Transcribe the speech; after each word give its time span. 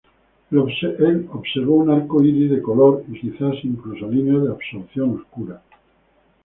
Él 0.49 1.27
observó 1.31 1.75
un 1.75 1.91
arco 1.91 2.23
iris 2.23 2.49
de 2.49 2.59
color 2.59 3.03
y 3.07 3.19
quizás 3.19 3.53
incluso 3.63 4.07
líneas 4.09 4.41
de 4.41 4.49
absorción 4.49 5.15
oscuras. 5.21 5.61